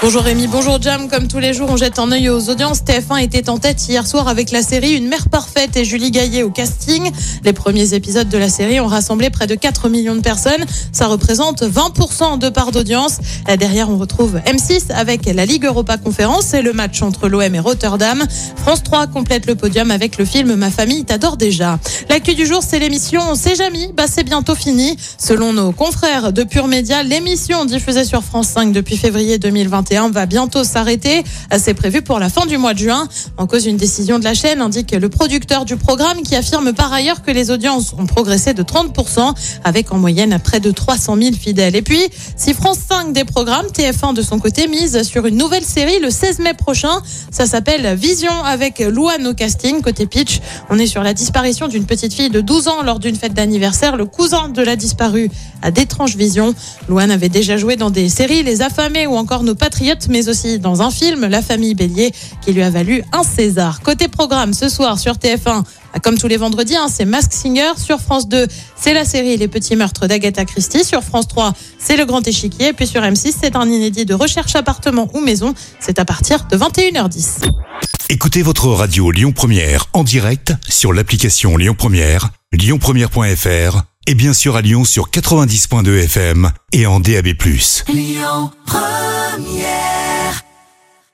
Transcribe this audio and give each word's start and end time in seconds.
Bonjour 0.00 0.22
Rémi, 0.22 0.46
bonjour 0.46 0.80
Jam. 0.80 1.08
Comme 1.08 1.26
tous 1.26 1.40
les 1.40 1.52
jours, 1.52 1.70
on 1.72 1.76
jette 1.76 1.98
un 1.98 2.12
œil 2.12 2.28
aux 2.28 2.50
audiences. 2.50 2.82
TF1 2.82 3.20
était 3.20 3.50
en 3.50 3.58
tête 3.58 3.88
hier 3.88 4.06
soir 4.06 4.28
avec 4.28 4.52
la 4.52 4.62
série 4.62 4.92
Une 4.94 5.08
mère 5.08 5.28
parfaite 5.28 5.76
et 5.76 5.84
Julie 5.84 6.12
Gaillet 6.12 6.44
au 6.44 6.50
casting. 6.50 7.10
Les 7.42 7.52
premiers 7.52 7.94
épisodes 7.94 8.28
de 8.28 8.38
la 8.38 8.48
série 8.48 8.78
ont 8.78 8.86
rassemblé 8.86 9.28
près 9.28 9.48
de 9.48 9.56
4 9.56 9.88
millions 9.88 10.14
de 10.14 10.20
personnes. 10.20 10.64
Ça 10.92 11.08
représente 11.08 11.64
20% 11.64 12.38
de 12.38 12.48
part 12.48 12.70
d'audience. 12.70 13.18
Derrière, 13.58 13.90
on 13.90 13.98
retrouve 13.98 14.36
M6 14.46 14.92
avec 14.92 15.26
la 15.26 15.44
Ligue 15.44 15.64
Europa 15.64 15.96
Conférence 15.96 16.54
et 16.54 16.62
le 16.62 16.72
match 16.72 17.02
entre 17.02 17.28
l'OM 17.28 17.52
et 17.52 17.58
Rotterdam. 17.58 18.24
France 18.54 18.84
3 18.84 19.08
complète 19.08 19.46
le 19.46 19.56
podium 19.56 19.90
avec 19.90 20.16
le 20.16 20.24
film 20.24 20.54
Ma 20.54 20.70
famille 20.70 21.06
t'adore 21.06 21.36
déjà. 21.36 21.80
L'actu 22.08 22.36
du 22.36 22.46
jour, 22.46 22.62
c'est 22.62 22.78
l'émission 22.78 23.20
On 23.28 23.34
sait 23.34 23.56
jamais. 23.56 23.90
Bah, 23.96 24.04
c'est 24.08 24.22
bientôt 24.22 24.54
fini. 24.54 24.96
Selon 25.18 25.52
nos 25.52 25.72
confrères 25.72 26.32
de 26.32 26.44
Pure 26.44 26.68
Média, 26.68 27.02
l'émission 27.02 27.64
diffusée 27.64 28.04
sur 28.04 28.22
France 28.22 28.46
5 28.50 28.72
depuis 28.72 28.96
février 28.96 29.38
2021 29.38 29.87
va 30.10 30.26
bientôt 30.26 30.64
s'arrêter. 30.64 31.24
C'est 31.58 31.74
prévu 31.74 32.02
pour 32.02 32.18
la 32.18 32.28
fin 32.28 32.46
du 32.46 32.58
mois 32.58 32.74
de 32.74 32.78
juin. 32.78 33.08
En 33.36 33.46
cause, 33.46 33.66
une 33.66 33.76
décision 33.76 34.18
de 34.18 34.24
la 34.24 34.34
chaîne 34.34 34.60
indique 34.60 34.92
le 34.92 35.08
producteur 35.08 35.64
du 35.64 35.76
programme 35.76 36.22
qui 36.22 36.36
affirme 36.36 36.72
par 36.72 36.92
ailleurs 36.92 37.22
que 37.22 37.30
les 37.30 37.50
audiences 37.50 37.94
ont 37.98 38.06
progressé 38.06 38.52
de 38.54 38.62
30% 38.62 39.34
avec 39.64 39.92
en 39.92 39.98
moyenne 39.98 40.38
près 40.42 40.60
de 40.60 40.70
300 40.70 41.16
000 41.20 41.34
fidèles. 41.34 41.74
Et 41.74 41.82
puis, 41.82 42.02
si 42.36 42.52
France 42.54 42.78
5 42.88 43.12
des 43.12 43.24
programmes, 43.24 43.66
TF1 43.66 44.14
de 44.14 44.22
son 44.22 44.38
côté 44.38 44.68
mise 44.68 45.02
sur 45.02 45.26
une 45.26 45.36
nouvelle 45.36 45.64
série 45.64 45.98
le 46.00 46.10
16 46.10 46.40
mai 46.40 46.54
prochain. 46.54 47.00
Ça 47.30 47.46
s'appelle 47.46 47.94
Vision 47.96 48.44
avec 48.44 48.80
Louane 48.80 49.26
au 49.26 49.34
casting. 49.34 49.80
Côté 49.80 50.06
pitch, 50.06 50.40
on 50.70 50.78
est 50.78 50.86
sur 50.86 51.02
la 51.02 51.14
disparition 51.14 51.68
d'une 51.68 51.86
petite 51.86 52.12
fille 52.12 52.30
de 52.30 52.40
12 52.40 52.68
ans 52.68 52.82
lors 52.82 52.98
d'une 52.98 53.16
fête 53.16 53.34
d'anniversaire. 53.34 53.96
Le 53.96 54.04
cousin 54.04 54.48
de 54.48 54.62
la 54.62 54.76
disparue 54.76 55.30
a 55.62 55.70
d'étranges 55.70 56.16
visions. 56.16 56.54
Louane 56.88 57.10
avait 57.10 57.28
déjà 57.28 57.56
joué 57.56 57.76
dans 57.76 57.90
des 57.90 58.08
séries 58.08 58.42
Les 58.42 58.62
Affamés 58.62 59.06
ou 59.06 59.16
encore 59.16 59.42
Nos 59.42 59.54
Patriotes 59.54 59.77
mais 60.08 60.28
aussi 60.28 60.58
dans 60.58 60.82
un 60.82 60.90
film, 60.90 61.26
La 61.26 61.42
famille 61.42 61.74
Bélier, 61.74 62.12
qui 62.42 62.52
lui 62.52 62.62
a 62.62 62.70
valu 62.70 63.04
un 63.12 63.22
César. 63.22 63.80
Côté 63.82 64.08
programme, 64.08 64.52
ce 64.52 64.68
soir 64.68 64.98
sur 64.98 65.14
TF1, 65.14 65.62
comme 66.02 66.18
tous 66.18 66.28
les 66.28 66.36
vendredis, 66.36 66.76
hein, 66.76 66.88
c'est 66.90 67.04
Mask 67.04 67.32
Singer. 67.32 67.72
Sur 67.76 68.00
France 68.00 68.28
2, 68.28 68.46
c'est 68.76 68.92
la 68.92 69.04
série 69.04 69.36
Les 69.36 69.48
Petits 69.48 69.76
Meurtres 69.76 70.06
d'Agatha 70.06 70.44
Christie. 70.44 70.84
Sur 70.84 71.02
France 71.02 71.28
3, 71.28 71.52
c'est 71.78 71.96
Le 71.96 72.04
Grand 72.04 72.26
Échiquier. 72.26 72.68
Et 72.68 72.72
puis 72.72 72.86
sur 72.86 73.00
M6, 73.00 73.34
c'est 73.40 73.56
un 73.56 73.66
inédit 73.66 74.04
de 74.04 74.14
recherche 74.14 74.56
appartement 74.56 75.08
ou 75.14 75.20
maison. 75.20 75.54
C'est 75.80 75.98
à 75.98 76.04
partir 76.04 76.46
de 76.50 76.56
21h10. 76.56 77.48
Écoutez 78.10 78.42
votre 78.42 78.68
radio 78.68 79.10
Lyon 79.10 79.32
Première 79.32 79.86
en 79.92 80.02
direct 80.02 80.54
sur 80.68 80.92
l'application 80.92 81.56
Lyon 81.56 81.74
Première, 81.76 82.30
lyonpremière.fr 82.52 83.82
et 84.06 84.14
bien 84.14 84.32
sûr 84.32 84.56
à 84.56 84.62
Lyon 84.62 84.84
sur 84.84 85.10
90.2 85.10 86.04
FM 86.04 86.50
et 86.72 86.86
en 86.86 87.00
DAB+. 87.00 87.28
Lyon 87.88 88.50
Première 89.28 89.97